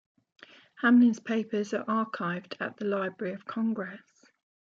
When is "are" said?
1.75-1.85